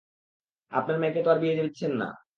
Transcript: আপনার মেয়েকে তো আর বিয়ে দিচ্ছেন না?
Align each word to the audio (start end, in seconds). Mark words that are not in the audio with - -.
আপনার 0.71 0.97
মেয়েকে 0.99 1.21
তো 1.25 1.29
আর 1.31 1.39
বিয়ে 1.41 1.57
দিচ্ছেন 1.59 1.91
না? 2.01 2.07